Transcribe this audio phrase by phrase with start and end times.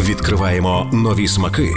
[0.00, 1.74] Відкриваємо нові смаки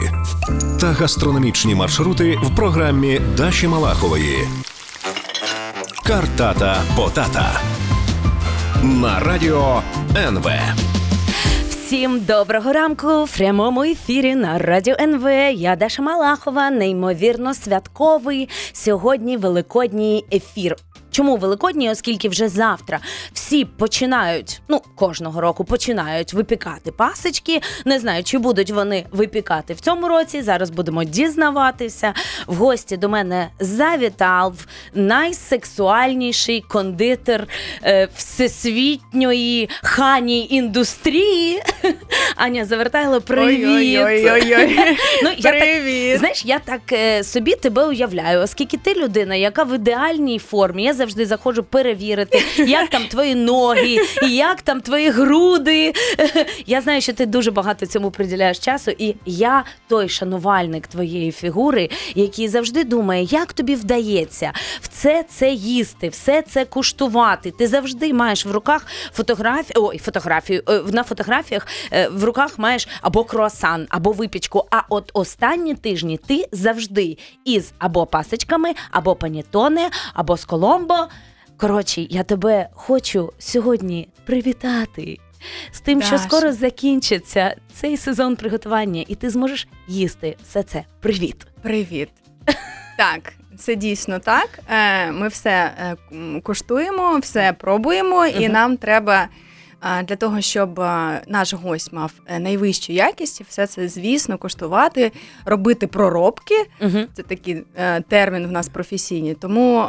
[0.81, 4.47] та гастрономічні маршрути в програмі Даші Малахової.
[6.05, 7.62] Картата Потата
[8.83, 9.81] на радіо
[10.17, 10.49] НВ.
[11.70, 15.28] Всім доброго ранку в прямому ефірі на радіо НВ.
[15.55, 20.76] Я Даша Малахова, неймовірно святковий сьогодні великодній ефір.
[21.14, 21.89] Чому великодні?
[21.91, 23.00] Оскільки вже завтра
[23.34, 27.62] всі починають, ну кожного року починають випікати пасочки.
[27.86, 30.41] Не знаю, чи будуть вони випікати в цьому році.
[30.41, 32.13] Зараз будемо дізнаватися.
[32.48, 37.48] В гості до мене завітав найсексуальніший кондитер
[37.84, 41.62] е, всесвітньої хані індустрії.
[42.35, 43.99] Аня Завертайло, привіт!
[44.05, 44.80] Ой-ой-ой.
[45.23, 46.20] Ну, я так, Привіт.
[46.20, 50.84] знаєш, я так е, собі тебе уявляю, оскільки ти людина, яка в ідеальній формі.
[50.84, 53.98] Я завжди заходжу перевірити, як там твої ноги,
[54.30, 55.93] як там твої груди.
[56.66, 61.90] Я знаю, що ти дуже багато цьому приділяєш часу, і я той шанувальник твоєї фігури,
[62.15, 64.51] який завжди думає, як тобі вдається
[64.81, 67.51] все це їсти, все це куштувати.
[67.51, 72.88] Ти завжди маєш в руках фотографію, ой, фотографію е, на фотографіях е, в руках маєш
[73.01, 74.65] або круасан, або випічку.
[74.71, 80.92] А от останні тижні ти завжди із або пасочками, або панітоне, або з коломбо.
[81.58, 85.17] Коротше, я тебе хочу сьогодні привітати.
[85.72, 90.83] З тим, що скоро закінчиться цей сезон приготування, і ти зможеш їсти все це.
[91.00, 91.47] Привіт!
[91.61, 92.09] Привіт.
[92.97, 94.59] Так, це дійсно так.
[94.69, 95.95] Е, Ми все е,
[96.44, 99.28] куштуємо, все пробуємо, і нам треба.
[100.03, 100.79] Для того щоб
[101.27, 105.11] наш гость мав е, найвищу якість, все це, звісно, коштувати,
[105.45, 106.55] робити проробки.
[106.81, 106.99] Угу.
[107.13, 109.33] Це такий е, термін в нас професійний.
[109.33, 109.85] Тому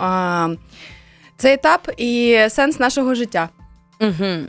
[1.37, 3.49] це етап і сенс нашого життя.
[4.01, 4.49] Угу.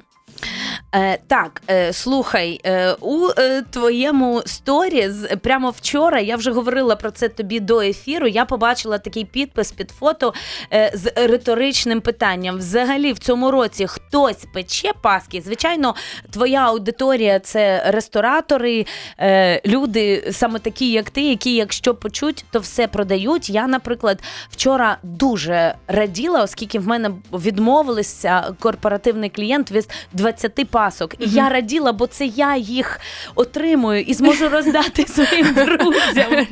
[0.95, 7.12] Е, так, е, слухай, е, у е, твоєму сторіз прямо вчора я вже говорила про
[7.12, 8.28] це тобі до ефіру.
[8.28, 10.34] Я побачила такий підпис під фото
[10.73, 12.58] е, з риторичним питанням.
[12.58, 15.41] Взагалі, в цьому році хтось пече паски.
[15.46, 15.96] Звичайно,
[16.31, 18.85] твоя аудиторія це ресторатори,
[19.19, 23.50] е, люди саме такі, як ти, які, якщо почуть, то все продають.
[23.50, 31.16] Я, наприклад, вчора дуже раділа, оскільки в мене відмовилися корпоративний клієнт від 20 пасок.
[31.20, 33.00] І я раділа, бо це я їх
[33.36, 36.48] отримую і зможу роздати своїм друзям.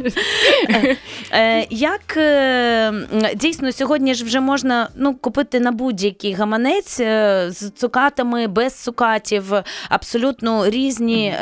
[0.69, 0.97] Е,
[1.31, 2.94] е, Як е,
[3.35, 6.97] дійсно сьогодні ж вже можна ну, купити на будь-який гаманець
[7.47, 9.53] з цукатами, без цукатів,
[9.90, 11.35] абсолютно різні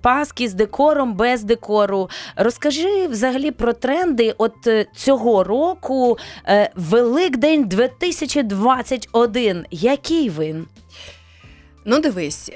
[0.00, 2.10] паски з декором, без декору.
[2.36, 4.54] Розкажи взагалі про тренди от
[4.96, 6.18] цього року,
[6.74, 9.66] Великдень 2021.
[9.70, 10.66] Який він?
[11.84, 12.50] Ну, дивись,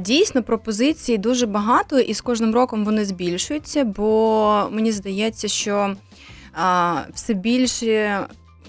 [0.00, 5.96] дійсно пропозицій дуже багато, і з кожним роком вони збільшуються, бо мені здається, що
[7.14, 8.20] все більше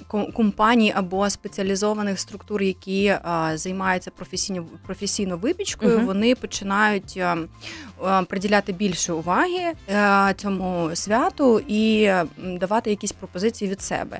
[0.07, 3.15] компаній або спеціалізованих структур, які
[3.53, 6.05] займаються професійно, професійно випічкою, Мгм.
[6.05, 7.19] вони починають
[8.27, 14.19] приділяти більше уваги а, цьому святу і давати якісь пропозиції від себе.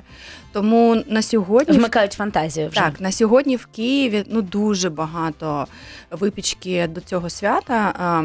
[0.52, 2.80] Тому на сьогодні Вмикають фантазію вже.
[2.80, 5.66] так, на сьогодні в Києві ну дуже багато
[6.10, 8.24] випічки до цього свята.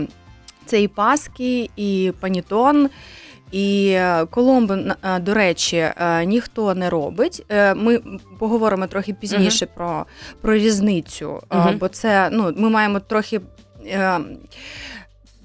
[0.66, 2.90] Це і паски, і панітон.
[3.54, 4.76] І е, коломбо,
[5.22, 7.46] до речі, е, ніхто не робить.
[7.50, 8.00] Е, Ми
[8.40, 10.06] поговоримо трохи пізніше про,
[10.42, 11.78] про різницю, Мгм.
[11.78, 13.42] бо це ну, ми маємо трохи.
[13.86, 14.20] е,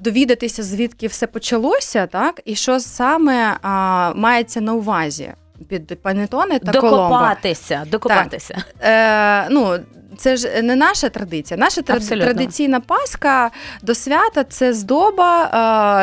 [0.01, 5.33] Довідатися, звідки все почалося, так і що саме а, мається на увазі
[5.69, 6.97] під панетони та коломбо.
[6.97, 8.63] Докопатися, докопатися.
[8.83, 9.79] Е, ну,
[10.19, 11.59] це ж не наша традиція.
[11.59, 12.25] Наша Абсолютно.
[12.25, 13.51] традиційна паска
[13.83, 15.51] до свята це здоба,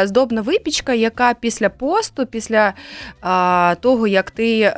[0.03, 2.73] е, здобна випічка, яка після посту, після
[3.23, 4.73] е, того, як ти.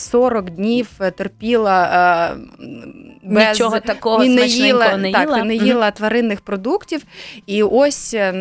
[0.00, 1.84] Е, 40 днів терпіла
[2.30, 2.66] е,
[3.22, 5.44] без Нічого такого і не їла, не так, їла.
[5.44, 7.02] не їла тваринних продуктів.
[7.46, 8.32] І ось е,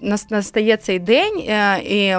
[0.00, 2.14] нас- настає цей день, е, і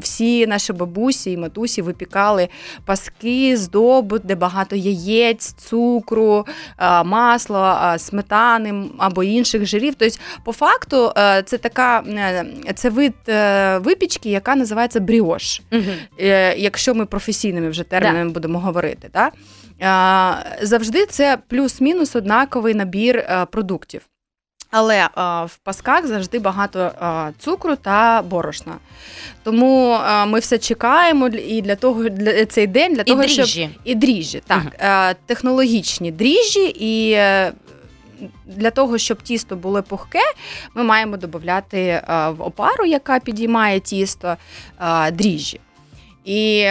[0.00, 2.48] всі наші бабусі і матусі випікали
[2.84, 6.46] паски, здобу, де багато яєць, цукру,
[6.78, 9.94] е, масла, е, сметани або інших жирів.
[9.98, 12.44] Тобто, по факту, е, це така е,
[12.74, 15.60] це вид е, випічки, яка називається бріош
[16.20, 19.10] е, якщо ми професійними вже термінами будемо говорити.
[19.14, 19.30] Да?
[20.62, 24.02] Завжди це плюс-мінус однаковий набір е, продуктів.
[24.70, 25.08] Але е,
[25.44, 28.72] в пасках завжди багато е, цукру та борошна.
[29.42, 33.44] Тому е, ми все чекаємо і для того для цей день, для І того, щоб
[33.44, 33.70] дріжджі.
[33.84, 37.16] і дріжджі, так, е, технологічні дріжджі і.
[38.46, 40.18] для того, щоб тісто було пухке,
[40.74, 44.36] ми маємо додати в опару, яка підіймає тісто,
[45.12, 45.60] дріжджі.
[46.24, 46.66] І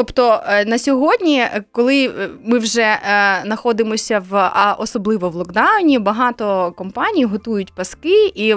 [0.00, 2.98] Тобто е, на сьогодні, е, коли е, ми вже
[3.44, 8.54] знаходимося в а особливо в локдауні, багато компаній готують паски, і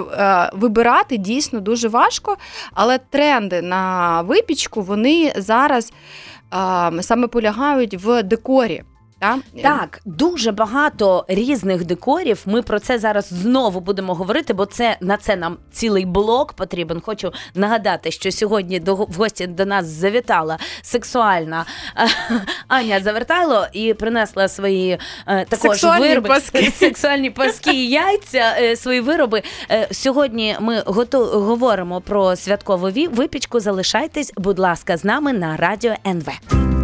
[0.52, 2.36] вибирати дійсно дуже важко.
[2.72, 5.92] Але тренди на випічку вони зараз
[7.00, 8.82] саме полягають в декорі.
[9.18, 12.42] Так, так, дуже багато різних декорів.
[12.46, 17.00] Ми про це зараз знову будемо говорити, бо це на це нам цілий блок потрібен.
[17.00, 21.66] Хочу нагадати, що сьогодні до в гості до нас завітала сексуальна
[22.68, 26.70] Аня Завертайло і принесла свої е, також сексуальні вироби паски.
[26.78, 28.56] сексуальні паски і яйця.
[28.58, 29.42] Е, свої вироби.
[29.70, 33.60] Е, сьогодні ми готу, говоримо про святкову випічку.
[33.60, 36.83] Залишайтесь, будь ласка, з нами на радіо НВ.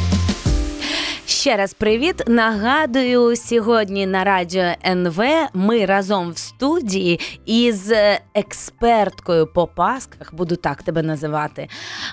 [1.41, 2.23] Ще раз привіт.
[2.27, 5.21] Нагадую, сьогодні на радіо НВ
[5.53, 7.91] ми разом в студії із
[8.33, 11.67] експерткою по пасках, буду так тебе називати.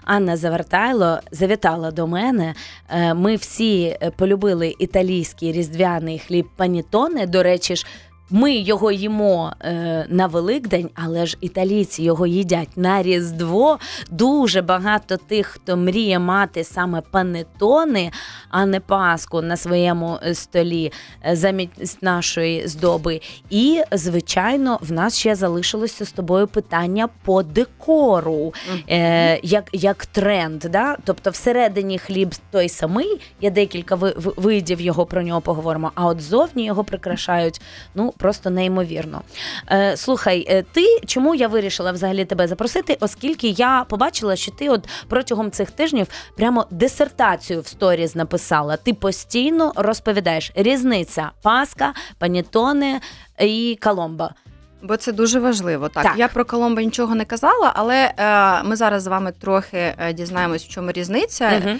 [0.04, 2.54] Анна Завертайло завітала до мене.
[2.88, 7.26] Е, ми всі полюбили італійський різдвяний хліб панітоне.
[7.26, 7.86] До речі ж.
[8.30, 13.78] Ми його їмо е, на Великдень, але ж італійці його їдять на Різдво.
[14.10, 18.10] Дуже багато тих, хто мріє мати саме панетони,
[18.50, 20.92] а не паску на своєму е, столі
[21.26, 23.20] е, замість нашої здоби.
[23.50, 28.54] І, звичайно, в нас ще залишилося з тобою питання по декору,
[28.90, 30.58] е, як як тренд.
[30.58, 30.96] Да?
[31.04, 33.94] Тобто, всередині хліб той самий, є декілька
[34.36, 35.92] видів його про нього поговоримо.
[35.94, 37.60] А от зовні його прикрашають.
[37.94, 39.22] ну, просто неймовірно.
[39.70, 42.96] Е, Слухай, е, ти чому я вирішила взагалі тебе запросити?
[43.00, 46.06] Оскільки я побачила, що ти от протягом цих тижнів
[46.36, 48.76] прямо дисертацію в сторіз написала.
[48.76, 53.00] Ти постійно розповідаєш різниця Паска, панітони
[53.40, 54.34] і Коломба.
[54.82, 55.88] Бо це дуже важливо.
[55.88, 56.12] Так, так.
[56.16, 60.64] я про Коломбо нічого не казала, але е, ми зараз з вами трохи е, дізнаємось,
[60.64, 61.52] в чому різниця.
[61.58, 61.76] Угу.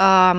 [0.00, 0.34] Е,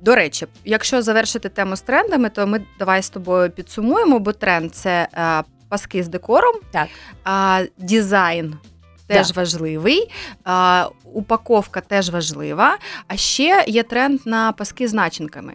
[0.00, 4.74] до речі, якщо завершити тему з трендами, то ми давай з тобою підсумуємо, бо тренд
[4.74, 6.88] це е, паски з декором, так.
[7.24, 8.54] а дизайн.
[9.06, 9.40] Теж да.
[9.40, 10.10] важливий,
[10.44, 12.78] а, упаковка теж важлива.
[13.08, 15.54] А ще є тренд на паски з начинками.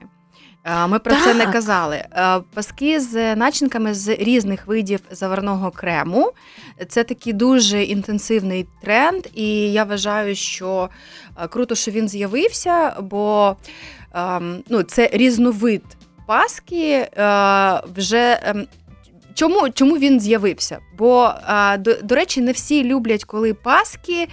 [0.64, 1.24] А, ми про так.
[1.24, 2.04] це не казали.
[2.12, 6.32] А, паски з начинками з різних видів заварного крему.
[6.90, 10.90] Це такий дуже інтенсивний тренд, і я вважаю, що
[11.50, 13.56] круто, що він з'явився, бо
[14.70, 15.84] ну, це різновид
[16.28, 18.40] паски е, вже.
[18.44, 18.68] Ем,
[19.34, 20.80] чому чому він з'явився?
[20.98, 24.28] Бо, е, до, до речі, не всі люблять, коли паски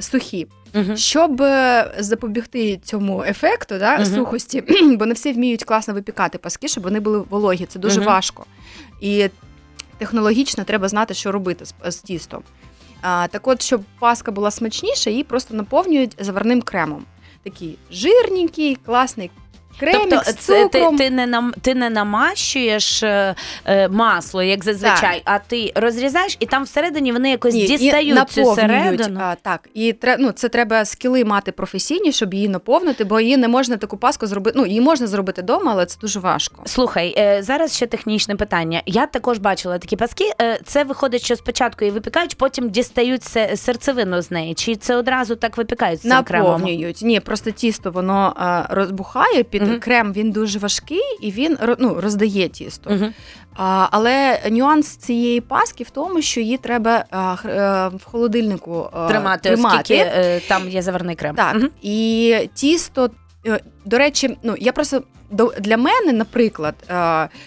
[0.00, 0.46] сухі.
[0.74, 4.62] uh Щоб е, запобігти цьому ефекту да, uh сухості,
[4.98, 7.66] бо не всі вміють класно випікати паски, щоб вони були вологі.
[7.66, 8.46] Це дуже uh важко.
[9.00, 9.28] І
[9.98, 12.42] технологічно треба знати, що робити з, з тістом.
[13.02, 17.04] А, Так от, щоб паска була смачніша, її просто наповнюють заварним кремом
[17.42, 19.30] такий жирненький, класний
[19.80, 20.96] Кремік тобто, з цукром.
[20.96, 23.34] Ти, ти не нам ти не намащуєш е,
[23.64, 25.22] е, масло, як зазвичай, так.
[25.24, 29.20] а ти розрізаєш, і там всередині вони якось Ні, дістають цю середину.
[29.22, 33.48] А, Так, і ну, це треба скіли мати професійні, щоб її наповнити, бо її не
[33.48, 34.58] можна таку паску зробити.
[34.58, 36.62] Ну її можна зробити вдома, але це дуже важко.
[36.66, 38.82] Слухай, е, зараз ще технічне питання.
[38.86, 40.32] Я також бачила такі паски.
[40.42, 43.22] Е, це виходить, що спочатку її випікають, потім дістають
[43.54, 44.54] серцевину з неї.
[44.54, 46.04] Чи це одразу так випікають?
[46.04, 47.02] Наповнюють.
[47.02, 49.80] Ні, просто тісто воно е, розбухає під угу.
[49.80, 52.90] крем він дуже важкий і він ну, роздає тісто.
[52.90, 53.06] Угу.
[53.56, 59.08] А, Але нюанс цієї паски в тому, що її треба а, а, в холодильнику а,
[59.08, 59.76] тримати, тримати.
[59.76, 61.34] оскільки е, там є заварний крем.
[61.34, 61.66] Так, угу.
[61.82, 63.10] І тісто,
[63.46, 65.02] е, до речі, ну я просто
[65.60, 66.74] для мене, наприклад,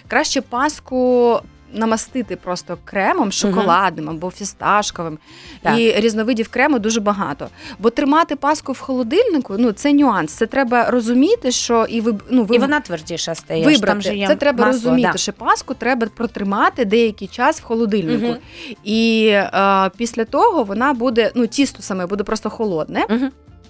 [0.08, 1.40] краще паску
[1.76, 5.18] намастити просто кремом шоколадним або фісташковим.
[5.62, 5.78] Так.
[5.78, 7.48] І різновидів крему дуже багато.
[7.78, 10.32] Бо тримати паску в холодильнику ну це нюанс.
[10.32, 13.64] Це треба розуміти, що і ви ну ви і вона твердіша стає.
[13.64, 13.86] Вибрати.
[13.86, 15.18] Там же є Це треба масло, розуміти, да.
[15.18, 18.26] що паску треба протримати деякий час в холодильнику.
[18.26, 18.36] Угу.
[18.84, 23.26] І е, після того вона буде, ну тісто саме буде просто холодне, угу.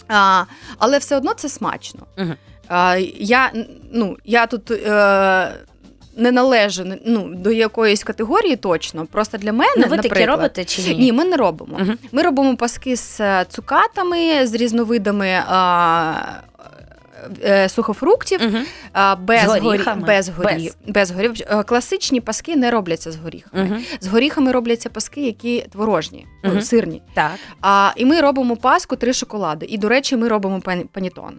[0.08, 0.44] а,
[0.78, 2.00] але все одно це смачно.
[2.18, 2.32] Угу.
[2.68, 3.52] А, Я
[3.92, 5.52] ну, я тут е,
[6.16, 9.06] не належу ну, до якоїсь категорії точно.
[9.06, 10.94] Просто для мене Ну, ви наприклад, такі робите чи ні?
[10.94, 11.78] Ні, ми не робимо.
[11.78, 15.42] uh Ми робимо паски з е, цукатами, з різновидами.
[15.49, 16.14] А,
[17.44, 18.40] е, сухофруктів,
[18.92, 20.06] а, без, З горіхами?
[20.06, 20.54] без, горі...
[20.54, 20.76] Без.
[20.87, 21.32] без горів.
[21.50, 23.64] Е, Класичні паски не робляться з горіхами.
[23.64, 23.82] Мгм.
[24.00, 26.61] З горіхами робляться паски, які творожні, Мгм.
[26.61, 27.02] сирні.
[27.14, 27.30] Так.
[27.61, 29.66] А, і ми робимо паску три шоколади.
[29.68, 31.35] І, до речі, ми робимо пан- панітон.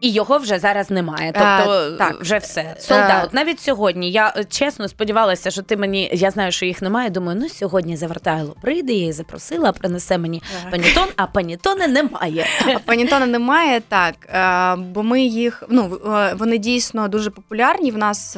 [0.00, 1.32] І його вже зараз немає.
[1.32, 2.20] Тобто Е, так.
[2.20, 2.74] вже все.
[2.78, 3.34] Солдат.
[3.34, 4.10] Навіть сьогодні.
[4.10, 6.10] Я е, чесно сподівалася, що ти мені.
[6.12, 7.10] Я знаю, що їх немає.
[7.10, 12.46] Думаю, ну сьогодні завертайло прийде, я її запросила, принесе мені панітон, а панітони немає.
[12.74, 17.98] А панітона немає так, е, бо ми їх ну е, вони дійсно дуже популярні в
[17.98, 18.36] нас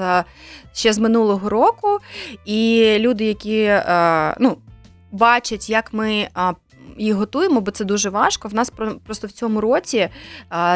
[0.73, 1.99] ще з минулого року.
[2.45, 3.81] І люди, які
[4.41, 4.57] ну,
[5.13, 6.29] бачать, як ми.
[6.99, 8.49] Їх готуємо, бо це дуже важко.
[8.49, 8.73] В нас
[9.07, 10.09] просто в цьому році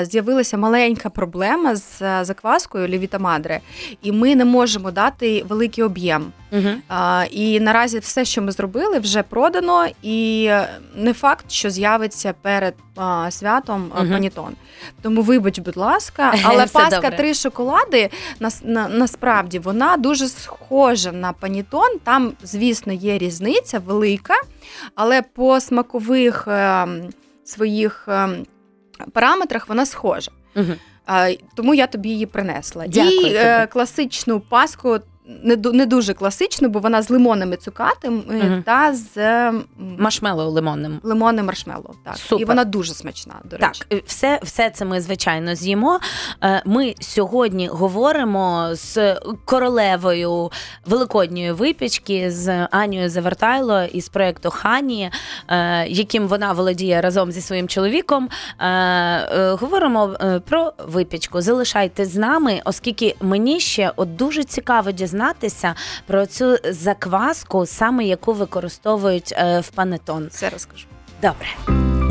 [0.03, 3.61] з'явилася маленька проблема з закваскою Лівіта Мадре,
[4.03, 6.33] і ми не можемо дати великий об'єм.
[6.89, 10.51] А, і наразі все, що ми зробили, вже продано, і
[10.97, 14.11] не факт, що з'явиться перед а, святом Мгм.
[14.13, 14.53] панітон.
[15.03, 17.17] Тому вибач, будь ласка, але паска добре.
[17.17, 18.11] три шоколади
[18.41, 21.99] нас на, насправді вона дуже схожа на панітон.
[22.05, 24.35] Там, звісно, є різниця велика,
[24.95, 26.87] але по смакових е,
[27.45, 28.29] своїх е,
[29.13, 30.31] параметрах вона схожа.
[30.57, 30.73] Угу.
[31.57, 32.87] Тому я тобі її принесла.
[32.87, 33.35] Дякую І тобі.
[33.35, 34.99] е, класичну паску.
[35.43, 38.63] Не, не дуже класичну, бо вона з лимонними цукатами Мгм.
[38.67, 39.53] та з е,
[40.35, 41.01] лимонним.
[41.03, 41.95] лимонним маршмеллоу.
[42.05, 42.17] Так.
[42.17, 42.43] Супер.
[42.43, 43.83] І вона дуже смачна, до Так, речі.
[43.93, 46.01] е, все, все це ми звичайно з'їмо.
[46.45, 50.51] Е, Ми сьогодні говоримо з королевою
[50.87, 55.11] великодньої випічки з Анією Завертайло із проєкту Хані,
[55.49, 58.29] е, яким вона володіє разом зі своїм чоловіком.
[58.59, 61.41] Е, е, Говоримо е, про випічку.
[61.41, 65.22] Залишайтесь з нами, оскільки мені ще от дуже цікаво дізнатися
[66.07, 70.29] про цю закваску, саме яку використовують е, в панетон.
[70.31, 70.87] Все розкажу.
[71.23, 71.47] Добре.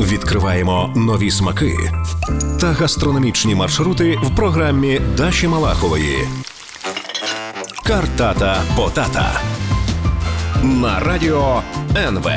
[0.00, 1.72] Відкриваємо нові смаки
[2.60, 6.28] та гастрономічні маршрути в програмі Даші Малахової.
[7.86, 9.40] Картата Потата
[10.62, 11.62] на радіо
[11.96, 12.30] НВ.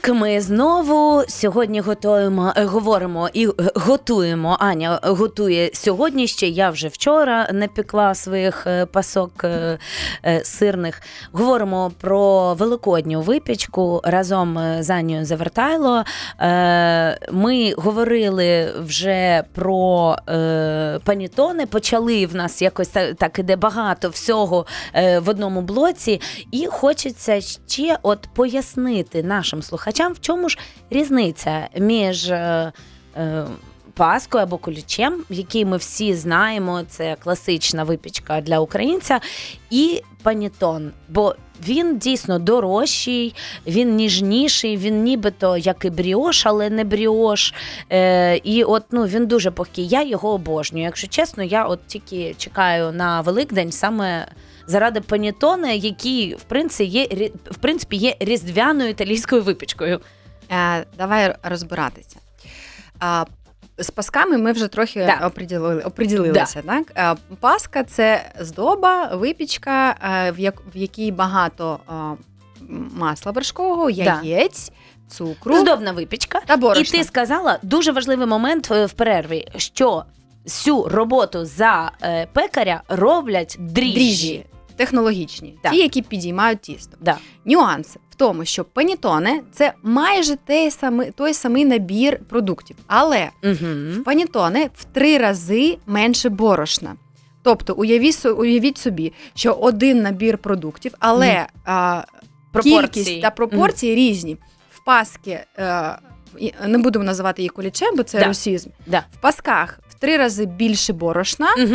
[0.00, 4.56] Так, ми знову сьогодні готуємо, е, говоримо і е, готуємо.
[4.60, 6.48] Аня готує сьогодні ще.
[6.48, 9.78] Я вже вчора напекла своїх е, пасок е,
[10.24, 11.02] е, сирних.
[11.32, 16.04] Говоримо про великодню випічку разом е, з Анією Завертайло.
[16.40, 21.66] Е, Ми говорили вже про е, панітони.
[21.66, 22.88] Почали в нас якось
[23.18, 26.20] так, іде багато всього е, в одному блоці.
[26.52, 30.58] І хочеться ще от пояснити нашим слухачам, в чому ж
[30.90, 32.72] різниця між е,
[33.16, 33.46] е,
[33.94, 39.20] паскою або кулічем, який ми всі знаємо, це класична випічка для українця,
[39.70, 40.92] і панітон.
[41.08, 41.34] Бо
[41.66, 43.34] він дійсно дорожчий,
[43.66, 47.54] він ніжніший, він нібито як і бріош, але не бріош.
[47.92, 49.88] Е, і от ну він дуже пухкий.
[49.88, 50.84] Я його обожнюю.
[50.84, 54.26] Якщо чесно, я от тільки чекаю на Великдень саме
[54.68, 60.00] заради панітони, який в принципі є в принципі є різдвяною італійською випічкою.
[60.50, 62.16] Е, давай розбиратися.
[63.00, 63.24] А,
[63.78, 65.26] з пасками ми вже трохи Да.
[65.26, 66.62] оприділили, оприділилися.
[66.62, 66.92] Так?
[66.96, 69.96] Е, Паска це здоба, випічка,
[70.26, 71.92] е, в, як, в якій багато е,
[72.94, 74.72] масла вершкового, яєць,
[75.08, 76.40] цукру Здобна випічка.
[76.46, 80.04] та І ти сказала дуже важливий момент е, в перерві, що
[80.44, 83.94] всю роботу за е, пекаря роблять дріжджі.
[83.94, 84.46] дріжджі
[84.78, 85.72] технологічні, Так.
[85.72, 86.96] ті, які підіймають тісто.
[87.00, 87.16] Да.
[87.44, 94.02] Нюанс в тому, що панітоне це майже той самий, той самий набір продуктів, але Угу.
[94.04, 96.96] панітоне в три рази менше борошна.
[97.42, 102.02] Тобто, уявіть, уявіть собі, що один набір продуктів, але а,
[102.62, 104.36] кількість та пропорції різні.
[104.72, 105.98] В паски е,
[106.38, 108.26] і- не будемо називати її кулічем, бо це Да.
[108.26, 108.70] русізм.
[108.86, 109.04] Да.
[109.12, 111.74] В пасках в три рази більше борошна, Угу.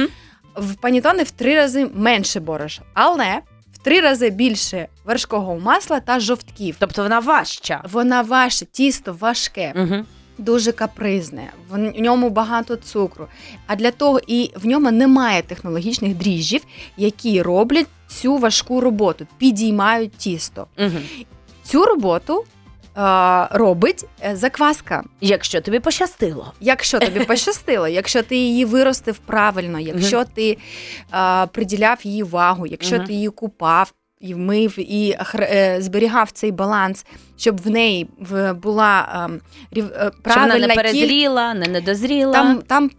[0.55, 3.39] В панітони в три рази менше борошна, але
[3.73, 6.75] в три рази більше вершкового масла та жовтків.
[6.79, 7.83] Тобто вона важча.
[7.91, 10.05] Вона ваше, тісто важке, Угу.
[10.37, 13.27] дуже капризне, в ньому багато цукру.
[13.67, 16.61] А для того і в ньому немає технологічних дріжджів,
[16.97, 20.67] які роблять цю важку роботу, підіймають тісто.
[20.79, 20.97] Угу.
[21.63, 22.43] Цю роботу
[23.51, 25.03] робить е, закваска.
[25.21, 26.53] Якщо тобі пощастило.
[26.59, 30.57] Якщо тобі пощастило, якщо ти її виростив правильно, якщо ти
[31.13, 33.93] е, приділяв їй увагу, якщо ти її купав.
[34.19, 37.05] І вмив і е, зберігав цей баланс,
[37.37, 38.09] щоб в неї
[38.63, 39.29] була
[39.71, 42.33] рів- е, Щоб вона не перезріла, не недозріла.
[42.33, 42.91] Там, там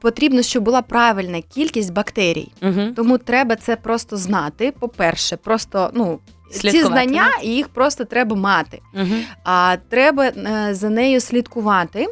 [0.00, 2.48] потрібно, щоб була правильна кількість бактерій.
[2.62, 2.80] Угу.
[2.96, 4.72] Тому треба це просто знати.
[4.80, 6.18] По-перше, просто ну
[6.50, 8.80] ці знання і їх просто треба мати.
[8.94, 9.14] Угу.
[9.44, 12.06] А треба е, за нею слідкувати.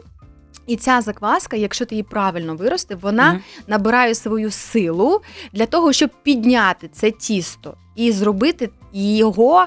[0.66, 3.42] І ця закваска, якщо ти її правильно виростив, вона Мгм.
[3.66, 5.20] набирає свою силу
[5.52, 9.66] для того, щоб підняти це тісто і зробити його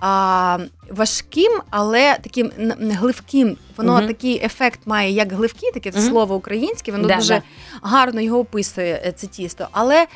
[0.00, 0.58] а,
[0.90, 3.56] важким, але таким гливким.
[3.76, 4.06] Воно Мгм.
[4.06, 6.00] такий ефект має, як гливкі, таке Мгм.
[6.00, 7.42] слово українське, воно Да, дуже да.
[7.82, 9.68] гарно його описує е, це тісто.
[9.72, 10.06] Але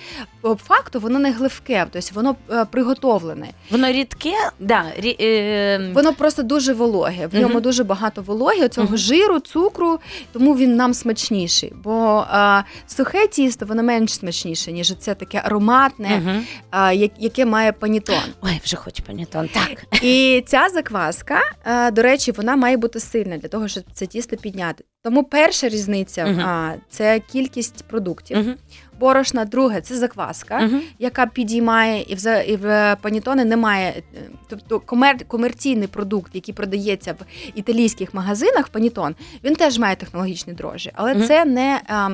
[0.40, 3.48] по факту воно не гливке, тобто воно е, приготовлене.
[3.70, 7.26] Воно рідке, да, рі, е, Воно просто дуже вологе.
[7.26, 9.98] В ньому дуже багато вологи, цього жиру, цукру,
[10.32, 11.72] тому він нам смачніший.
[11.84, 18.16] Бо а, сухе тісто воно менш смачніше, ніж це таке ароматне, а, яке має панітон.
[18.42, 19.48] Ой, вже хочу панітон.
[19.48, 20.02] Так.
[20.04, 21.40] І ця закваска,
[21.92, 24.84] до речі, вона має бути сильна для того, щоб це тісто підняти.
[25.02, 28.38] Тому перша різниця а, це кількість продуктів.
[28.38, 28.54] Мгм.
[29.00, 30.58] Борошна, друге це закваска.
[30.60, 30.82] Мгм.
[30.98, 34.02] яка підіймає і в і в панітони немає.
[34.16, 37.16] е, Тобто комер, комерційний продукт, який продається в
[37.54, 41.80] італійських магазинах, панітон, він теж має технологічні дрожжі, але це не.
[41.88, 42.10] А,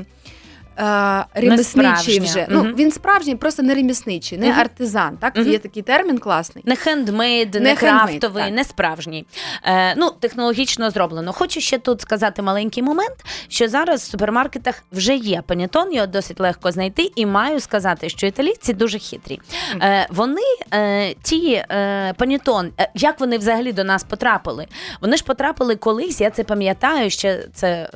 [0.76, 2.46] а, ремісничий вже.
[2.50, 2.74] Ну, Мгм.
[2.76, 4.60] він справжній, просто не ремісничий, не Мгм.
[4.60, 5.16] артизан.
[5.16, 5.50] Так, Мгм.
[5.50, 6.64] є такий термін класний.
[6.66, 8.52] Не хендмейд, не, Не крафтовий, так.
[8.52, 9.26] не справжній.
[9.64, 11.32] Е, ну, технологічно зроблено.
[11.32, 13.16] Хочу ще тут сказати маленький момент,
[13.48, 18.26] що зараз в супермаркетах вже є панітон, його досить легко знайти, і маю сказати, що
[18.26, 19.40] італійці дуже хитрі.
[19.82, 20.42] Е, вони
[20.74, 24.66] е, ті е, панітон, е, як вони взагалі до нас потрапили?
[25.00, 27.90] Вони ж потрапили колись, я це пам'ятаю, ще це.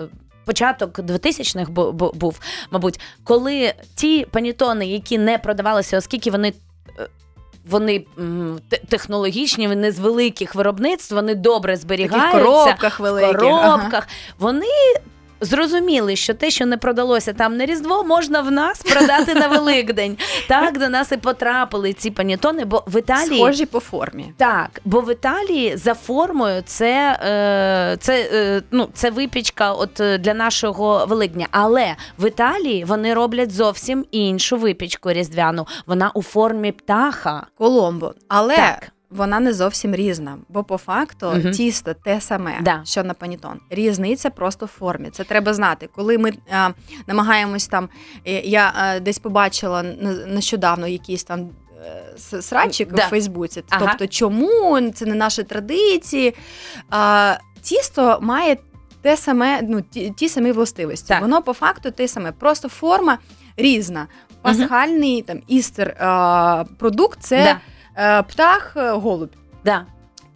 [0.45, 6.53] Початок 2000-х бу- бу- був, мабуть, коли ті панітони, які не продавалися, оскільки вони
[6.99, 7.09] е,
[7.71, 8.05] вони
[8.89, 13.93] технологічні, вони з великих виробництв, вони добре В зберігаються коробках в коробках.
[13.93, 14.07] Ага.
[14.39, 14.67] Вони
[15.41, 20.19] зрозуміли, що те, що не продалося там на Різдво, можна в нас продати на Великдень.
[20.49, 23.39] Так до нас і потрапили ці панітони, бо в Італії.
[23.39, 24.33] Схожі по формі.
[24.37, 30.19] Так, бо в Італії за формою це, е, це, е, ну, це випічка от е,
[30.19, 31.47] для нашого Великдня.
[31.51, 35.67] Але в Італії вони роблять зовсім іншу випічку різдвяну.
[35.87, 37.47] Вона у формі птаха.
[37.59, 38.15] Коломбо.
[38.29, 38.94] Але Так.
[39.11, 41.51] Вона не зовсім різна, бо по факту Мгм.
[41.53, 42.81] тісто те саме, Да.
[42.85, 43.61] що на панітон.
[43.71, 45.11] Різниця просто в формі.
[45.11, 45.89] Це треба знати.
[45.95, 46.71] Коли ми а,
[47.07, 47.89] намагаємось там,
[48.27, 49.83] е, я а, десь побачила
[50.27, 51.49] нещодавно якийсь там.
[51.87, 53.07] е, Срачик Да.
[53.07, 53.63] у Фейсбуці.
[53.71, 53.87] Ага.
[53.87, 56.35] Тобто, чому це не наші традиції?
[56.91, 58.57] А, тісто має
[59.03, 61.09] те саме, ну, ті, ті самі властивості.
[61.09, 61.21] Так.
[61.23, 63.19] Воно по факту те саме, просто форма
[63.57, 64.07] різна.
[64.43, 67.61] Пасхальний там істер а, продукт це Да.
[67.97, 69.31] Е, Птах, е, голуб.
[69.65, 69.87] Да.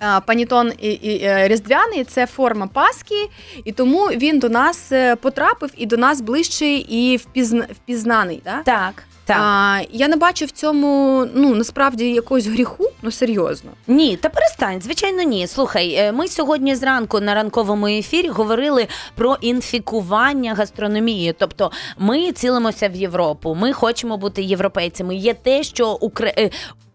[0.02, 3.28] Е, Панітон і, і різдвяний це форма Пасхи,
[3.64, 8.42] і тому він до нас потрапив і до нас ближчий і впізна, впізнаний.
[8.44, 8.62] Да?
[8.62, 9.04] Так.
[9.24, 9.36] Так.
[9.40, 13.70] А, я не бачу в цьому ну насправді якогось гріху, ну серйозно.
[13.86, 15.46] Ні, та перестань, звичайно, ні.
[15.46, 21.34] Слухай, ми сьогодні зранку на ранковому ефірі говорили про інфікування гастрономії.
[21.38, 25.16] Тобто ми цілимося в Європу, ми хочемо бути європейцями.
[25.16, 26.32] Є те, що Укра...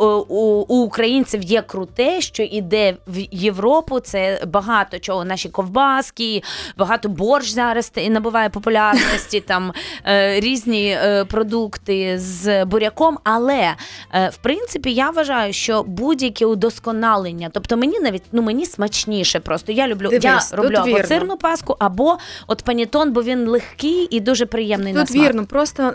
[0.04, 4.00] е, у, у українців є круте, що іде в Європу.
[4.00, 5.26] Це багато чого.
[5.26, 6.44] Наші ковбаски,
[6.78, 9.40] багато борщ зараз набуває популярності.
[9.48, 9.74] Там
[10.08, 13.18] е, різні е, продукти з буряком.
[13.24, 13.74] Але
[14.14, 19.72] в принципі я вважаю, що будь-яке удосконалення, тобто мені навіть ну мені смачніше просто.
[19.72, 21.08] Я люблю Дивись, я роблю або вірно.
[21.08, 25.26] сирну паску, або от панітон, бо він легкий і дуже приємний на Тут смак.
[25.28, 25.94] вірно, просто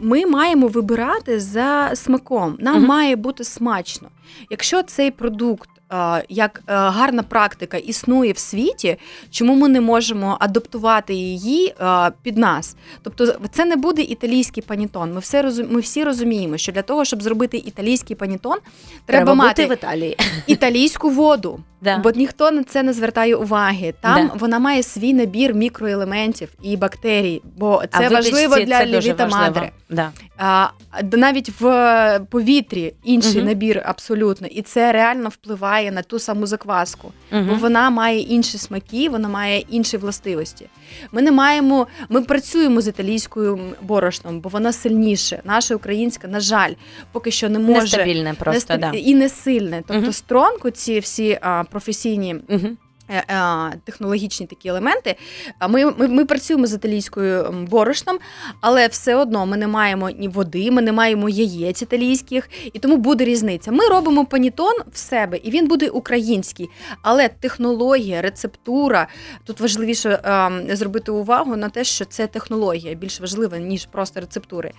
[0.00, 2.56] ми маємо вибирати за смаком.
[2.60, 2.86] Нам Мгм.
[2.86, 4.08] має бути смачно.
[4.50, 5.70] Якщо цей продукт.
[5.92, 8.96] Е, Як е, гарна практика існує в світі,
[9.30, 12.76] чому ми не можемо адаптувати її е, під нас?
[13.02, 15.12] Тобто, це не буде італійський панітон.
[15.14, 18.58] Ми все ми всі розуміємо, що для того, щоб зробити італійський панітон,
[19.06, 20.16] треба, мати в Італії.
[20.46, 21.60] італійську воду.
[21.82, 21.98] Да.
[21.98, 23.94] Бо ніхто на це не звертає уваги.
[24.00, 24.34] Там Да.
[24.38, 29.70] вона має свій набір мікроелементів і бактерій, бо А це випічці важливо для лівіта мадре.
[29.90, 30.10] Да.
[30.38, 30.68] А,
[31.12, 33.46] навіть в повітрі інший Мгм.
[33.46, 39.08] набір абсолютно, і це реально впливає на ту саму закваску, бо вона має інші смаки,
[39.08, 40.66] вона має інші властивості.
[41.12, 45.40] Ми не маємо, ми працюємо з італійською борошном, бо вона сильніше.
[45.44, 46.72] Наша українська, на жаль,
[47.12, 48.90] поки що не може Нестабільне просто, не да.
[48.90, 49.82] і не сильне.
[49.86, 50.12] Тобто угу.
[50.12, 52.76] стронку, ці всі а, професійні Мгм.
[53.10, 55.16] Е, е, технологічні такі елементи.
[55.58, 58.18] А Ми, ми, ми працюємо з італійською борошном,
[58.60, 62.96] але все одно ми не маємо ні води, ми не маємо яєць італійських, і тому
[62.96, 63.72] буде різниця.
[63.72, 66.70] Ми робимо панітон в себе, і він буде український.
[67.02, 69.08] Але технологія, рецептура
[69.44, 74.72] тут важливіше е, зробити увагу на те, що це технологія більш важлива ніж просто рецептури.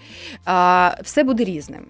[0.47, 1.85] Е, все буде різним.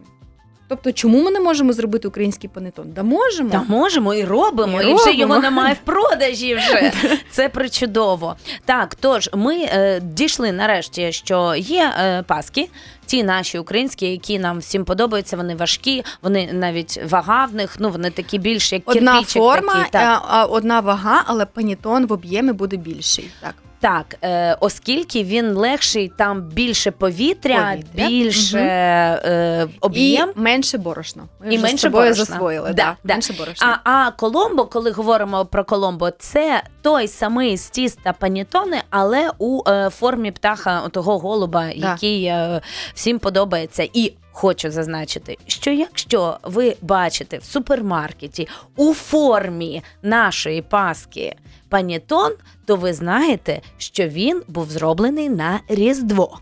[0.72, 2.92] Тобто, чому ми не можемо зробити український панетон?
[2.92, 3.50] Да можемо.
[3.50, 6.56] Та можемо і робимо, І і, вже його немає в продажі.
[6.56, 6.92] Вже
[7.32, 8.36] це причудово.
[8.66, 12.70] Так, тож ми е, дійшли нарешті, що є е, паски,
[13.06, 15.38] ті наші українські, які нам всім подобаються.
[15.38, 17.76] Вони важкі, вони навіть вага в них.
[17.80, 20.22] Ну вони такі більш як Одна кирпичик форма, такий, так.
[20.22, 23.30] е, а одна вага, але панітон в об'ємі буде більший.
[23.42, 23.56] Так.
[23.82, 28.08] Так, е, оскільки він легший, там більше повітря, Повітря.
[28.08, 30.30] більше е, об'єм.
[30.36, 31.24] І менше борошно.
[31.46, 32.26] Ми І вже менше з тобою борошна.
[32.26, 32.74] засвоїли.
[32.74, 33.13] Да, Да.
[33.13, 33.80] Менше борошна.
[33.84, 39.62] А, а Коломбо, коли говоримо про Коломбо, це той самий з тіста панітони, але у
[39.70, 42.62] е, формі птаха того голуба, який е,
[42.94, 43.88] всім подобається.
[43.94, 51.36] І хочу зазначити, що якщо ви бачите в супермаркеті у формі нашої паски
[51.70, 52.34] панітон,
[52.65, 56.39] то ви знаєте, що він був зроблений на Різдво.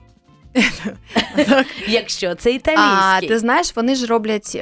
[1.87, 2.85] Якщо це італійський.
[2.87, 4.57] А ти знаєш, вони ж роблять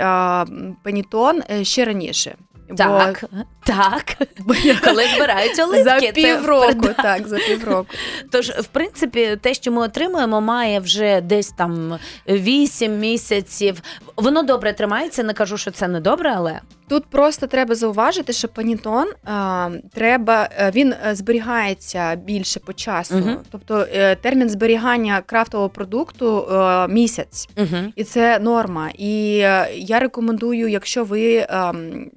[0.83, 2.35] панітон е, ще раніше.
[2.77, 3.23] Так,
[3.65, 4.15] так.
[4.39, 7.85] Бо, я- Коли збирають оливки, за це півроку, так, за півроку.
[8.31, 11.99] Тож, в принципі, те, що ми отримуємо, має вже десь там
[12.29, 13.81] 8 місяців.
[14.15, 15.23] Воно добре тримається.
[15.23, 20.49] Не кажу, що це не добре, але Тут просто треба зауважити, що панітон а, треба,
[20.57, 23.15] е, він е, зберігається більше по часу.
[23.15, 23.37] Мгм.
[23.51, 27.49] Тобто е, термін зберігання крафтового продукту е, місяць.
[27.57, 27.77] угу.
[27.95, 28.89] І це норма.
[28.97, 29.27] І
[29.75, 31.45] я рекомендую, якщо ви.
[31.49, 32.11] ем, е, х- е,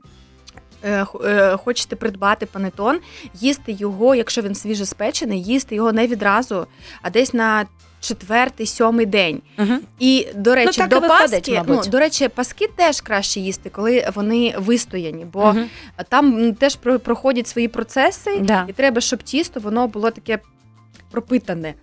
[1.65, 2.99] Хочете придбати панетон,
[3.35, 6.67] їсти його, якщо він свіжоспечений, їсти його не відразу,
[7.03, 7.67] а десь на
[8.01, 9.43] четвертий, сьомий день.
[9.59, 9.73] Угу.
[9.99, 11.81] І до речі, так і до виходить, паски, мабуть.
[11.85, 15.55] ну до речі, паски теж краще їсти, коли вони вистояні, бо
[16.09, 18.67] там теж про- проходять свої процеси, Да.
[18.69, 20.39] і треба, щоб тісто воно було таке
[21.11, 21.75] пропитане.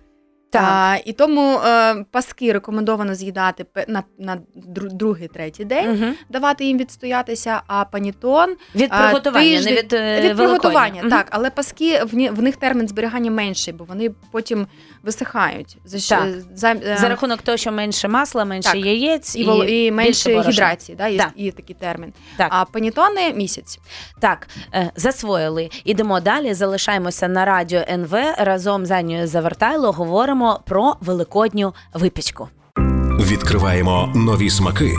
[0.50, 0.62] Так.
[0.66, 4.38] А, і тому е, паски рекомендовано з'їдати на, на
[4.74, 6.12] другий, третій день, Угу.
[6.30, 10.88] давати їм відстоятися, а панітон Від приготування, тиждень- не від, е, від приготування.
[10.92, 11.16] Великодня.
[11.16, 14.66] Так, але паски в, в них термін зберігання менший, бо вони потім
[15.02, 16.28] висихають за, Так.
[16.54, 18.84] за, е, За рахунок того, що менше масла, менше Так.
[18.86, 21.30] яєць і, вол- і менше гідрації, да, є, Так.
[21.36, 22.12] є такий термін.
[22.36, 22.48] Так.
[22.50, 23.78] А панітони місяць.
[24.20, 25.70] Так, е, засвоїли.
[25.84, 26.54] Ідемо далі.
[26.54, 28.14] Залишаємося на радіо НВ.
[28.38, 32.48] Разом з Анією Завертайло говоримо про великодню випічку.
[33.20, 34.96] Відкриваємо нові смаки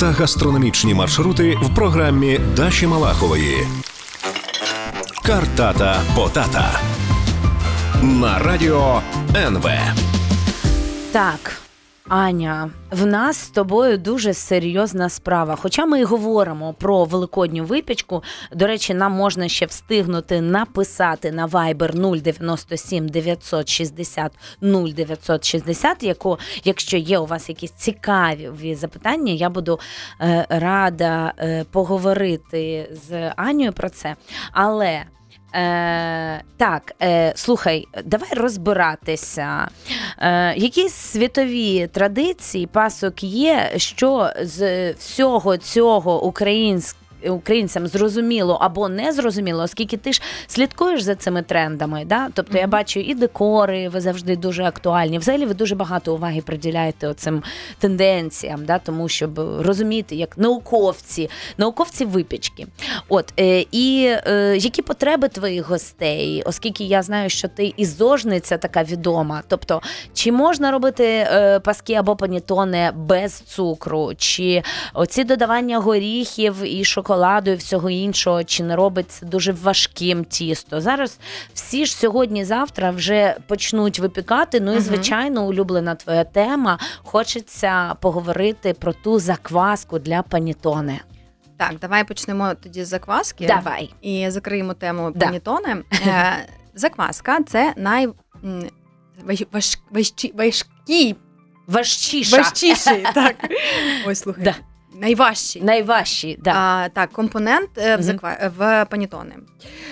[0.00, 3.56] та гастрономічні маршрути в програмі Даші Малахової.
[5.24, 6.80] Картата Потата
[8.02, 9.00] на радіо
[9.36, 9.68] НВ.
[11.12, 11.60] Так,
[12.08, 15.56] Аня, в нас з тобою дуже серйозна справа.
[15.56, 18.22] Хоча ми і говоримо про великодню випічку.
[18.52, 27.18] До речі, нам можна ще встигнути написати на Viber 097 960 0960, яку, якщо є
[27.18, 29.80] у вас якісь цікаві запитання, я буду
[30.20, 34.16] е, рада е, поговорити з Анією про це.
[34.52, 35.04] Але.
[35.54, 39.68] Е, так, е, слухай, давай розбиратися.
[40.18, 46.97] Е, якісь світові традиції пасок є, що з всього цього українського.
[47.26, 52.04] Українцям зрозуміло або не зрозуміло, оскільки ти ж слідкуєш за цими трендами.
[52.06, 52.28] Да?
[52.34, 55.18] Тобто я бачу і декори, ви завжди дуже актуальні.
[55.18, 57.42] Взагалі ви дуже багато уваги приділяєте оцим
[57.78, 58.78] тенденціям, да?
[58.78, 62.66] тому щоб розуміти, як науковці, науковці випічки.
[63.08, 68.58] От е, і е, які потреби твоїх гостей, оскільки я знаю, що ти і зожниця
[68.58, 69.42] така відома.
[69.48, 69.82] Тобто,
[70.14, 74.62] чи можна робити е, паски або панітони без цукру, чи
[74.94, 77.07] оці додавання горіхів і шоколаду
[77.52, 80.80] і всього іншого, чи не робить це дуже важким тісто?
[80.80, 81.18] Зараз
[81.54, 84.60] всі ж сьогодні-завтра вже почнуть випікати.
[84.60, 86.78] Ну і звичайно, улюблена твоя тема.
[87.04, 91.00] Хочеться поговорити про ту закваску для панітони.
[91.56, 93.46] Так, давай почнемо тоді з закваски.
[93.46, 93.94] Давай.
[94.02, 95.26] І закриємо тему Да.
[95.26, 95.76] панітони.
[96.06, 96.36] Е,
[96.74, 98.08] закваска це най.
[100.34, 101.16] важкий,
[101.66, 102.36] Важчіша.
[102.36, 103.36] важчіший, так.
[104.06, 104.44] Ой, слухай.
[104.44, 104.54] Да.
[105.00, 105.62] Найважчий.
[105.62, 106.52] Найважчі, да.
[106.54, 108.50] А, так, компонент е, в, заква...
[108.58, 109.34] в панітони.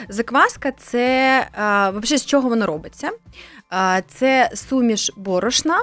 [0.08, 3.10] Закваска це а, взагалі з чого воно робиться?
[3.70, 5.78] А, це суміш борошна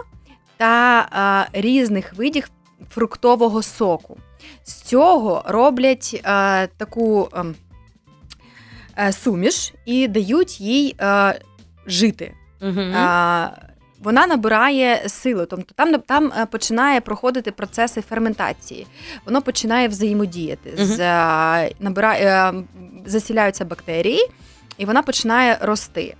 [0.58, 2.50] та а, різних видів
[2.90, 4.18] фруктового соку.
[4.64, 7.56] З цього роблять а, таку ем,
[9.00, 10.96] е, суміш і дають їй
[11.86, 12.34] жити.
[12.62, 12.94] Мгм.
[12.96, 13.50] А,
[14.04, 18.88] вона набирає силу, тобто там, там е, починає проходити процеси ферментації.
[19.26, 22.54] Воно починає взаємодіяти з е, набирає, е,
[23.06, 24.30] засіляються бактерії,
[24.78, 26.16] і вона починає рости.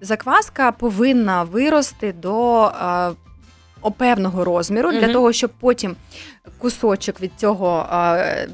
[0.00, 2.72] Закваска повинна вирости до
[3.90, 5.96] певного розміру для того, щоб потім
[6.58, 7.86] кусочок від цього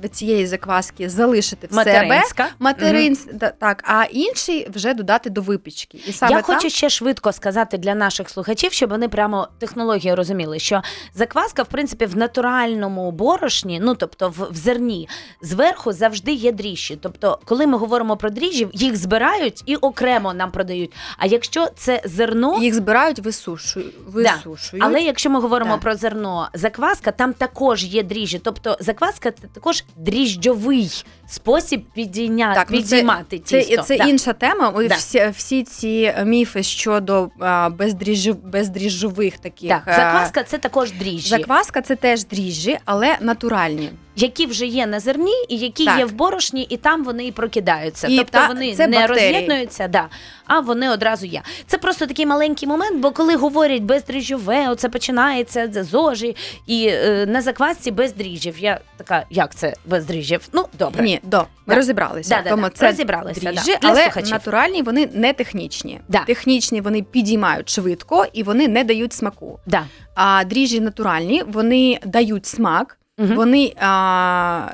[0.04, 1.92] від цієї закваски залишити в себе.
[1.92, 2.48] Материнська.
[2.58, 5.98] Материн, та- так, а інший вже додати до випічки.
[6.06, 10.16] І саме Я там, хочу ще швидко сказати для наших слухачів, щоб вони прямо технологію
[10.16, 10.82] розуміли, що
[11.14, 15.08] закваска, в принципі, в натуральному борошні, ну тобто в, в зерні,
[15.42, 16.98] зверху завжди є дріжджі.
[17.02, 20.92] Тобто, коли ми говоримо про дріжджі, їх збирають і окремо нам продають.
[21.18, 23.94] А якщо це зерно, їх збирають, висушують.
[24.06, 24.84] висушують.
[24.84, 25.80] але якщо ми говоримо Так.
[25.80, 28.38] про зерно, закваска, там також є дріжджі.
[28.44, 32.54] Тобто закваска це також дріжджовий спосіб підійня...
[32.54, 33.82] Так, ну це- підіймати Це, тісто.
[33.82, 34.08] це так.
[34.08, 34.72] інша тема.
[34.88, 34.94] Да.
[34.94, 39.68] Всі, всі ці міфи щодо а, бездріжджов, бездріжджових таких.
[39.68, 41.28] Так, закваска це також дріжджі.
[41.28, 43.90] Закваска це теж дріжджі, але натуральні.
[44.16, 45.98] Які вже є на зерні, і які Так.
[45.98, 48.08] є в борошні, і там вони і прокидаються.
[48.08, 49.32] І тобто та- вони це не бактерії.
[49.32, 50.08] роз'єднуються, да,
[50.46, 51.42] а вони одразу є.
[51.66, 57.42] Це просто такий маленький момент, бо коли говорять бездріжджове, оце починається зожі, і е, на
[57.42, 58.58] заквасці без дріжджів.
[58.58, 60.48] Я така, як це без дріжджів?
[60.52, 61.02] Ну, добре.
[61.04, 61.74] Ні, до Да.
[61.74, 62.36] розібралися.
[62.36, 63.50] Да, да, Тому да, це розібралися, да.
[63.52, 64.30] дріжджі, Для але слухачів.
[64.32, 66.00] натуральні вони не технічні.
[66.08, 66.24] Да.
[66.24, 69.58] Технічні вони підіймають швидко і вони не дають смаку.
[69.66, 69.84] Да.
[70.14, 73.34] А дріжджі натуральні вони дають смак, Мгм.
[73.36, 74.68] вони а,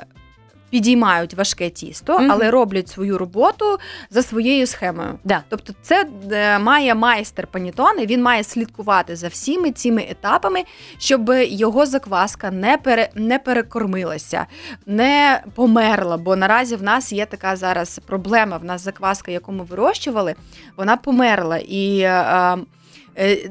[0.69, 2.31] підіймають важке тісто, Мгм.
[2.31, 3.65] але роблять свою роботу
[4.09, 5.19] за своєю схемою.
[5.23, 5.43] Да.
[5.49, 10.63] Тобто, це е, має майстер панітони, він має слідкувати за всіми цими етапами,
[10.97, 14.45] щоб його закваска не пере, не перекормилася,
[14.85, 16.17] не померла.
[16.17, 18.57] Бо наразі в нас є така зараз проблема.
[18.57, 20.35] В нас закваска, яку ми вирощували,
[20.77, 21.57] вона померла.
[21.57, 22.57] І е, е,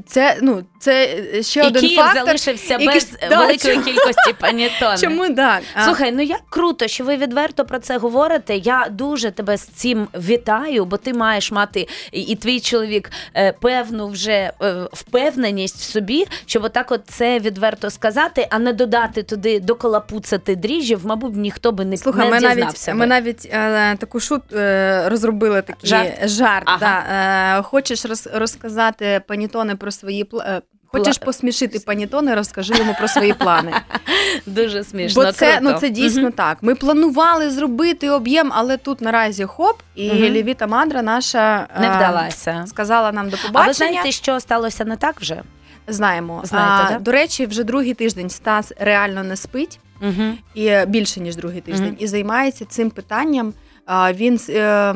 [0.06, 1.08] це, ну, це
[1.42, 2.24] ще І один Київ фактор.
[2.26, 4.98] залишився який- без да, великої чому- кількості панітони.
[4.98, 5.62] Чому так?
[5.74, 8.56] А, Слухай, ну як круто, що ви відверто про це говорите.
[8.56, 13.52] Я дуже тебе з цим вітаю, бо ти маєш мати і, і твій чоловік е,
[13.52, 19.22] певну вже е, впевненість в собі, щоб отак от це відверто сказати, а не додати
[19.22, 24.20] туди доколапуцати дріжджів, мабуть, ніхто би не, Слухай, не ми навіть, ми навіть е, таку
[24.20, 26.28] шут е, розробили такий Жарт?
[26.28, 26.62] жарт.
[26.66, 26.78] Ага.
[26.80, 27.58] да.
[27.58, 33.08] е, хочеш роз, розказати панітони про свої пла- е, Хочеш посмішити панітони, розкажи йому про
[33.08, 33.72] свої плани.
[34.46, 35.24] Дуже смішно.
[35.24, 35.72] Бо це, круто.
[35.72, 36.32] ну, це дійсно Мгм.
[36.32, 36.58] так.
[36.62, 40.18] Ми планували зробити об'єм, але тут наразі хоп, і Мгм.
[40.18, 42.64] Лівіта Мандра наша не е, вдалася.
[42.68, 45.42] сказала нам до А ви знаєте, що сталося не так вже?
[45.86, 46.40] Знаємо.
[46.44, 46.98] Знаєте, а, да?
[46.98, 49.80] До речі, вже другий тиждень Стас реально не спить.
[50.02, 50.32] Угу.
[50.54, 53.54] і е, більше ніж другий тиждень, і займається цим питанням.
[53.86, 54.94] А, Він е,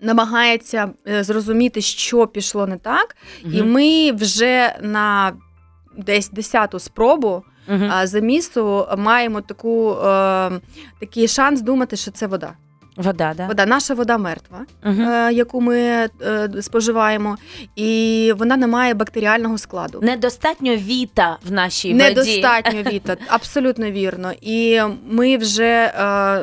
[0.00, 3.16] намагається е, зрозуміти, що пішло не так,
[3.52, 5.32] і ми вже на
[5.96, 7.90] десь десяту спробу Мгм.
[7.92, 10.50] а, замісу маємо таку, е,
[11.00, 12.52] такий шанс думати, що це вода.
[12.96, 13.46] Вода, да?
[13.46, 16.08] Вода, наша вода мертва, е, яку ми е,
[16.60, 17.36] споживаємо,
[17.76, 20.00] і вона не має бактеріального складу.
[20.02, 22.04] Недостатньо віта в нашій воді.
[22.04, 24.32] Недостатньо віта, абсолютно вірно.
[24.40, 25.92] І ми вже е,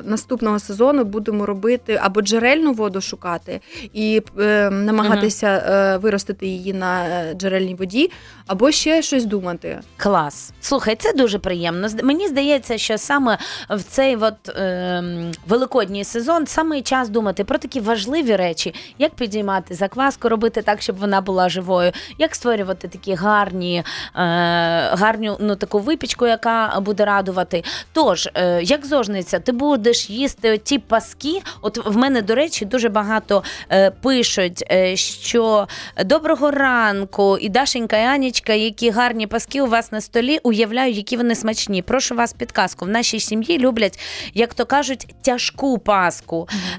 [0.01, 3.61] наступного сезону будемо робити або джерельну воду шукати
[3.93, 8.11] і е, намагатися е, виростити її на е, джерельній воді,
[8.47, 9.79] або ще щось думати.
[9.97, 10.53] Клас.
[10.61, 11.87] Слухай, це дуже приємно.
[12.03, 13.37] Мені здається, що саме
[13.69, 19.75] в цей от, ем, великодній сезон саме час думати про такі важливі речі, як підіймати
[19.75, 23.83] закваску, робити так, щоб вона була живою, як створювати такі гарні, е,
[24.95, 27.63] гарню ну, таку випічку, яка буде радувати.
[27.93, 31.41] Тож, е, як зожниця, ти будеш їсти ті паски.
[31.61, 35.67] От в мене, до речі, дуже багато е, пишуть, е, що
[36.05, 40.39] доброго ранку, і Дашенька, і Анічка, які гарні паски у вас на столі.
[40.43, 41.81] Уявляю, які вони смачні.
[41.81, 42.85] Прошу вас підказку.
[42.85, 43.99] В нашій сім'ї люблять,
[44.33, 46.32] як то кажуть, тяжку паску.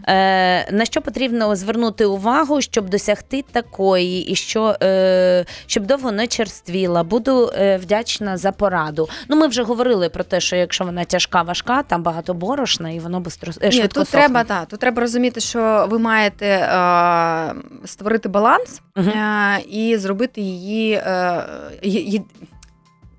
[0.09, 6.27] Е, на що потрібно звернути увагу, щоб досягти такої, і що е, щоб довго не
[6.27, 7.03] черствіла.
[7.03, 9.09] Буду е, вдячна за пораду.
[9.29, 12.99] Ну, ми вже говорили про те, що якщо вона тяжка, важка, там багато борошна, і
[12.99, 14.19] воно бистро е, Ні, тут сохне.
[14.21, 19.09] треба та, тут треба розуміти, що ви маєте е, створити баланс Мгм.
[19.09, 20.93] е, і зробити її.
[20.93, 21.45] Е,
[21.85, 22.23] ї-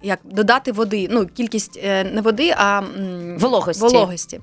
[0.04, 2.82] як додати води, ну кількість е, не води, а
[3.40, 3.82] Вологості.
[3.84, 4.40] вологості.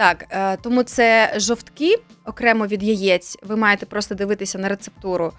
[0.00, 3.38] Так, е, тому це жовтки окремо від яєць.
[3.42, 5.32] Ви маєте просто дивитися на рецептуру.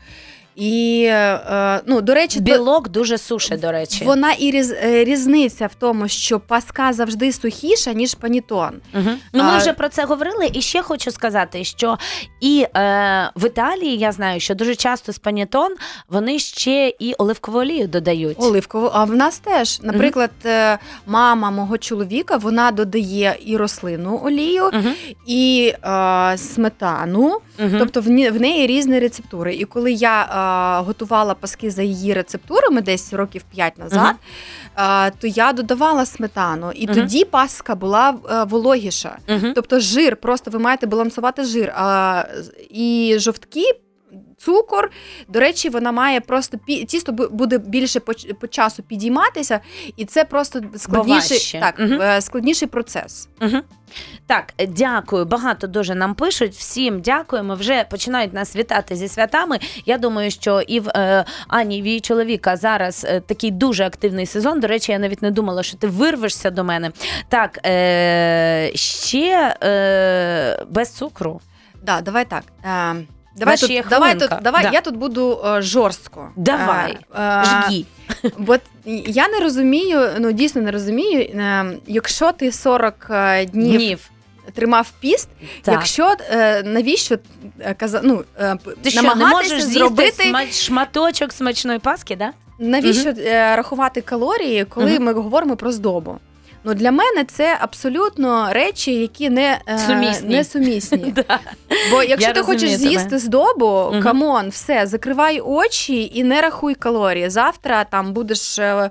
[0.56, 4.06] І е, ну, до речі, то- Білок дуже суше, до речі.
[4.06, 8.72] вона і різ, е, різниця в тому, що паска завжди сухіша, ніж панітон.
[8.94, 9.10] Угу.
[9.34, 11.98] Ну, ми А- вже про це говорили, і ще хочу сказати, що
[12.42, 15.76] і е, в Італії я знаю, що дуже часто з панітон
[16.10, 18.38] вони ще і оливкову олію додають.
[18.40, 24.64] Оливкову, а в нас теж, наприклад, е, мама мого чоловіка вона додає і рослинну олію,
[24.64, 24.90] Угу.
[25.26, 27.40] і е, сметану.
[27.58, 29.56] сметану, тобто в, в неї різні рецептури.
[29.56, 30.28] І коли я
[30.80, 34.16] е, готувала паски за її рецептурами десь років 5 назад,
[34.78, 36.96] е, то я додавала сметану, і Мгм.
[36.96, 39.18] тоді паска була е, вологіша.
[39.28, 39.52] Мгм.
[39.56, 41.74] Тобто жир, просто ви маєте балансувати жир.
[41.76, 42.24] А,
[42.70, 43.64] і жовтки.
[44.46, 44.92] Цукор,
[45.28, 49.60] до речі, вона має просто тісто буде більше по, по часу підійматися,
[49.98, 53.30] і це просто складніший, так, е, складніший процес.
[53.42, 53.62] Мгм.
[54.28, 55.26] Так, е, дякую.
[55.26, 56.54] Багато дуже нам пишуть.
[56.54, 57.56] Всім дякуємо.
[57.56, 59.60] Вже починають нас вітати зі святами.
[59.86, 63.86] Я думаю, що і в е, Ані, і в її чоловіка зараз е, такий дуже
[63.86, 64.60] активний сезон.
[64.60, 66.92] До речі, я навіть не думала, що ти вирвешся до мене.
[67.30, 71.42] Так, е, ще е, без цукру.
[71.84, 72.44] Да, давай так.
[73.42, 74.70] Давай тут, давай тут, давай, Да.
[74.74, 76.30] я тут буду е, жорстко.
[76.36, 77.86] Давай, Е, е, Жгі.
[78.38, 78.56] Бо
[79.08, 81.30] я не розумію, ну дійсно не розумію,
[81.88, 83.06] якщо ти 40
[83.52, 84.10] днів, Днів.
[84.54, 85.30] тримав піст,
[85.62, 85.74] Так.
[85.74, 87.18] якщо е, навіщо
[87.78, 92.32] каза, ну, е, Ти що, не можеш зробити, шматочок смачної паски, да?
[92.60, 95.04] навіщо е, рахувати калорії, коли Мгм.
[95.04, 96.18] ми говоримо про здобу?
[96.64, 100.36] Ну для мене це абсолютно речі, які не, е, Сумісні.
[100.36, 100.98] не сумісні.
[101.16, 101.40] Да.
[101.92, 102.78] Бо якщо Я ти хочеш тебе.
[102.78, 104.04] з'їсти здобу, Мгм.
[104.04, 107.30] come on, все, закривай очі і не рахуй калорії.
[107.30, 108.90] Завтра там будеш е,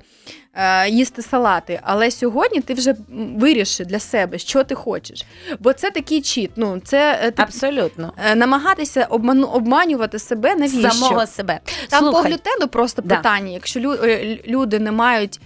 [0.55, 1.81] е, їсти салати.
[1.83, 2.97] Але сьогодні ти вже м,
[3.39, 5.25] виріши для себе, що ти хочеш.
[5.61, 6.51] Бо це такий чіт.
[6.57, 8.13] Ну, це е, ти, Абсолютно.
[8.31, 10.91] е, намагатися обману, обманювати себе, навіщо?
[10.91, 11.61] Самого себе.
[11.89, 13.17] Там по глютену просто Да.
[13.17, 13.51] питання.
[13.53, 15.41] Якщо лю- е, люди не мають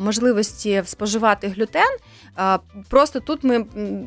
[0.00, 1.96] можливості споживати глютен,
[2.38, 3.64] е, просто тут ми,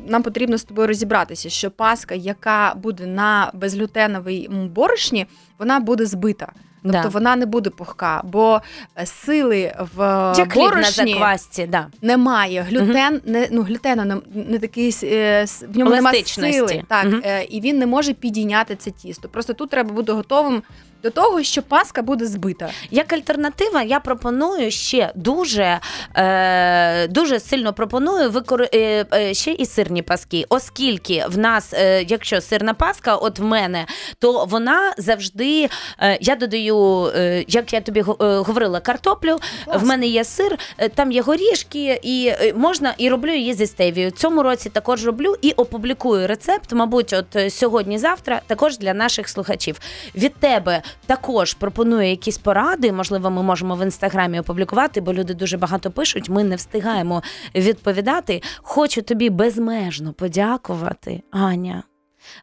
[0.08, 5.26] нам потрібно з тобою розібратися, що паска, яка буде на безглютеновій борошні,
[5.58, 6.52] вона буде збита.
[6.92, 7.08] Тобто да.
[7.08, 8.60] вона не буде пухка, бо
[8.98, 11.86] е, сили в е, Як хліб на борошні заквасці, да.
[12.02, 12.66] немає.
[12.68, 16.82] Глютен, не, ну, глютену не, не такий, е, в ньому немає сили.
[16.88, 19.28] Так, е, і він не може підійняти це тісто.
[19.28, 20.62] Просто тут треба бути готовим
[21.06, 22.70] до того, що паска буде збита.
[22.90, 25.78] Як альтернатива, я пропоную ще дуже,
[26.16, 28.62] е, дуже сильно пропоную викор...
[28.62, 33.44] е, е, ще і сирні паски, оскільки в нас, е, якщо сирна паска, от в
[33.44, 33.86] мене,
[34.18, 35.68] то вона завжди.
[36.00, 39.38] Е, я додаю, е, як я тобі е, говорила, картоплю.
[39.64, 39.82] Клас.
[39.82, 43.66] В мене є сир, е, там є горішки, і е, можна і роблю її зі
[43.66, 44.10] стевією.
[44.10, 49.80] Цьому році також роблю і опублікую рецепт, мабуть, от сьогодні-завтра, також для наших слухачів.
[50.14, 52.92] Від тебе також пропоную якісь поради.
[52.92, 56.28] Можливо, ми можемо в інстаграмі опублікувати, бо люди дуже багато пишуть.
[56.28, 57.22] Ми не встигаємо
[57.54, 58.42] відповідати.
[58.62, 61.82] Хочу тобі безмежно подякувати, Аня.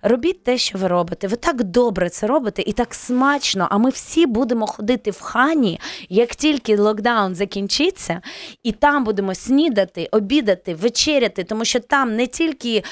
[0.01, 1.27] Робіть те, що ви робите.
[1.27, 3.67] Ви так добре це робите і так смачно.
[3.71, 8.21] А ми всі будемо ходити в хані, як тільки локдаун закінчиться,
[8.63, 12.83] і там будемо снідати, обідати, вечеряти, тому що там не тільки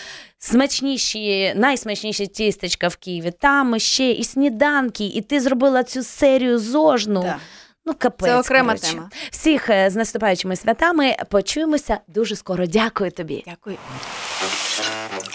[0.43, 7.21] смачніші, найсмачніші тістечка в Києві, там ще і сніданки, і ти зробила цю серію зожну.
[7.21, 7.37] Да.
[7.85, 8.29] Ну, капець.
[8.29, 8.93] Це окрема коротше.
[8.93, 9.09] тема.
[9.31, 12.65] Всіх е, з наступаючими святами почуємося дуже скоро.
[12.65, 13.43] Дякую тобі.
[13.47, 13.75] Дякую.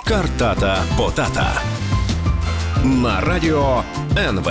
[0.08, 1.62] Картата Потата
[2.84, 3.82] на радіо
[4.18, 4.50] НВ.